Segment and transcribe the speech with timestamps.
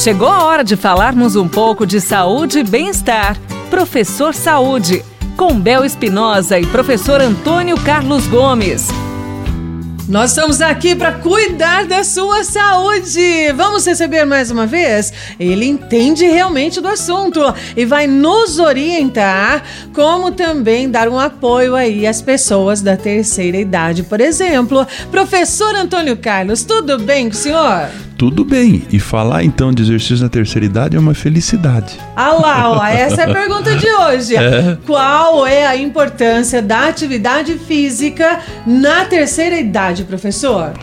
[0.00, 3.36] Chegou a hora de falarmos um pouco de saúde e bem-estar.
[3.68, 5.04] Professor Saúde,
[5.36, 8.88] com Bel Espinosa e professor Antônio Carlos Gomes.
[10.08, 13.52] Nós estamos aqui para cuidar da sua saúde.
[13.54, 15.12] Vamos receber mais uma vez?
[15.38, 17.38] Ele entende realmente do assunto
[17.76, 19.62] e vai nos orientar
[19.92, 24.86] como também dar um apoio aí às pessoas da terceira idade, por exemplo.
[25.10, 28.09] Professor Antônio Carlos, tudo bem com o senhor?
[28.20, 28.82] Tudo bem.
[28.92, 31.98] E falar então de exercício na terceira idade é uma felicidade.
[32.14, 34.36] Ah lá, ó, essa é a pergunta de hoje.
[34.36, 34.76] É.
[34.86, 40.74] Qual é a importância da atividade física na terceira idade, professor?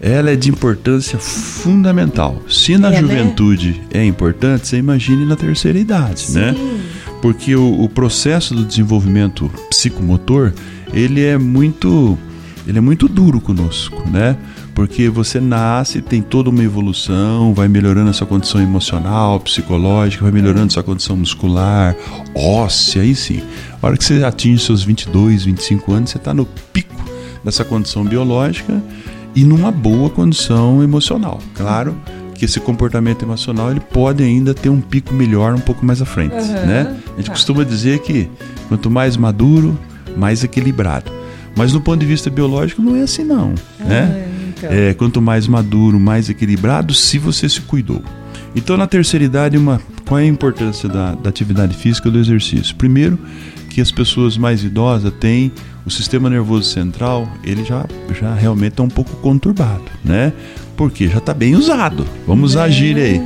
[0.00, 2.40] Ela é de importância fundamental.
[2.48, 3.00] Se na é, né?
[3.00, 4.02] juventude né?
[4.02, 6.54] é importante, você imagine na terceira idade, né?
[6.54, 6.62] Sim.
[6.62, 6.80] né?
[7.20, 10.52] Porque o, o processo do desenvolvimento psicomotor,
[10.92, 12.16] ele é muito
[12.68, 14.36] ele é muito duro conosco, né?
[14.78, 20.30] Porque você nasce, tem toda uma evolução, vai melhorando a sua condição emocional, psicológica, vai
[20.30, 21.96] melhorando a sua condição muscular,
[22.32, 23.42] óssea, aí sim.
[23.82, 26.94] A hora que você atinge seus 22, 25 anos, você está no pico
[27.42, 28.80] dessa condição biológica
[29.34, 31.40] e numa boa condição emocional.
[31.56, 32.00] Claro
[32.36, 36.04] que esse comportamento emocional ele pode ainda ter um pico melhor um pouco mais à
[36.04, 36.66] frente, uhum.
[36.66, 36.96] né?
[37.14, 38.30] A gente costuma dizer que
[38.68, 39.76] quanto mais maduro,
[40.16, 41.10] mais equilibrado.
[41.56, 44.36] Mas do ponto de vista biológico não é assim não, né?
[44.58, 44.70] Então.
[44.70, 48.02] É, quanto mais maduro, mais equilibrado, se você se cuidou.
[48.54, 52.74] Então na terceira idade, uma, qual é a importância da, da atividade física do exercício?
[52.76, 53.18] Primeiro,
[53.70, 55.52] que as pessoas mais idosas têm
[55.86, 57.86] o sistema nervoso central, ele já,
[58.18, 60.32] já realmente está um pouco conturbado, né?
[60.76, 62.06] Porque já está bem usado.
[62.26, 62.60] Vamos é.
[62.60, 63.22] agir aí.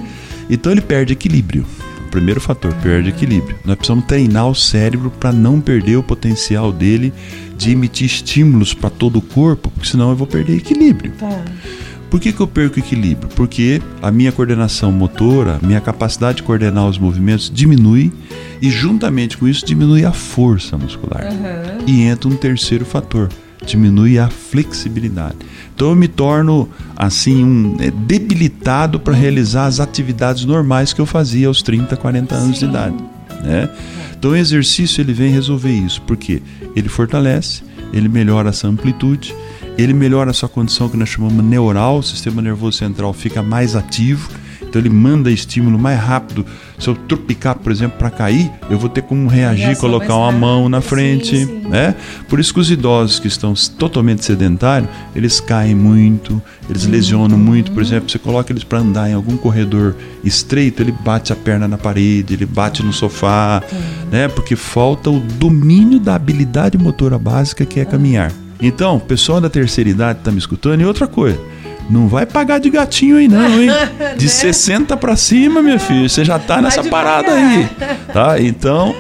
[0.51, 1.65] Então ele perde equilíbrio.
[2.13, 3.57] Primeiro fator, perde equilíbrio.
[3.65, 7.11] Nós precisamos treinar o cérebro para não perder o potencial dele
[7.57, 11.11] de emitir estímulos para todo o corpo, porque senão eu vou perder equilíbrio.
[11.13, 11.43] Tá.
[12.11, 13.31] Por que, que eu perco equilíbrio?
[13.35, 18.13] Porque a minha coordenação motora, minha capacidade de coordenar os movimentos diminui
[18.61, 21.25] e, juntamente com isso, diminui a força muscular.
[21.25, 21.85] Uhum.
[21.87, 23.31] E entra um terceiro fator,
[23.67, 25.36] diminui a flexibilidade.
[25.74, 31.06] Então eu me torno assim um é, debilitado para realizar as atividades normais que eu
[31.06, 32.67] fazia aos 30, 40 anos Sim.
[32.67, 32.96] de idade,
[33.42, 33.68] né?
[34.17, 36.42] Então o exercício ele vem resolver isso, porque
[36.77, 37.62] ele fortalece,
[37.92, 39.34] ele melhora essa amplitude,
[39.77, 43.74] ele melhora a sua condição que nós chamamos neural, o sistema nervoso central fica mais
[43.74, 44.30] ativo,
[44.73, 46.47] então ele manda estímulo mais rápido.
[46.79, 50.67] Se eu tropicar, por exemplo, para cair, eu vou ter como reagir, colocar uma mão
[50.67, 51.69] na frente, sim, sim.
[51.69, 51.95] né?
[52.27, 56.41] Por isso que os idosos que estão totalmente sedentários, eles caem muito,
[56.71, 57.71] eles lesionam muito.
[57.71, 59.95] Por exemplo, você coloca eles para andar em algum corredor
[60.25, 63.63] estreito, ele bate a perna na parede, ele bate no sofá,
[64.11, 64.27] né?
[64.29, 68.33] Porque falta o domínio da habilidade motora básica que é caminhar.
[68.59, 71.39] Então, o pessoal da terceira idade está me escutando e outra coisa
[71.92, 73.69] não vai pagar de gatinho aí não, hein?
[74.17, 74.30] De né?
[74.30, 77.69] 60 para cima, meu filho, você já tá nessa parada aí,
[78.13, 78.41] tá?
[78.41, 78.95] Então,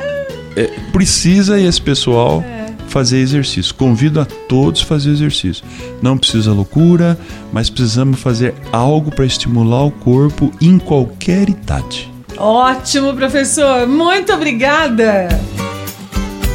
[0.54, 2.66] é, precisa esse pessoal é.
[2.88, 3.74] fazer exercício.
[3.74, 5.64] Convido a todos a fazer exercício.
[6.02, 7.18] Não precisa loucura,
[7.50, 12.12] mas precisamos fazer algo para estimular o corpo em qualquer idade.
[12.36, 13.86] Ótimo, professor.
[13.86, 15.28] Muito obrigada.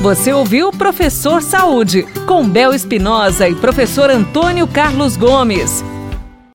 [0.02, 5.84] Você ouviu Professor Saúde, com Bel Espinosa e professor Antônio Carlos Gomes.